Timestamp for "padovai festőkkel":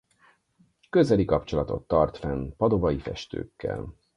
2.57-3.93